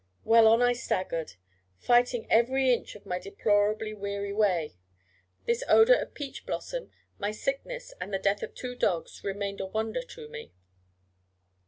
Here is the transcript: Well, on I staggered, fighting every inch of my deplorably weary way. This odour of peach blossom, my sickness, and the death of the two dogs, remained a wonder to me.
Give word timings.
Well, 0.23 0.47
on 0.47 0.63
I 0.63 0.73
staggered, 0.73 1.33
fighting 1.77 2.25
every 2.27 2.73
inch 2.73 2.95
of 2.95 3.05
my 3.05 3.19
deplorably 3.19 3.93
weary 3.93 4.33
way. 4.33 4.73
This 5.45 5.63
odour 5.69 5.93
of 5.95 6.15
peach 6.15 6.43
blossom, 6.43 6.89
my 7.19 7.29
sickness, 7.29 7.93
and 8.01 8.11
the 8.11 8.17
death 8.17 8.41
of 8.41 8.49
the 8.49 8.55
two 8.57 8.73
dogs, 8.75 9.21
remained 9.23 9.61
a 9.61 9.67
wonder 9.67 10.01
to 10.01 10.27
me. 10.27 10.53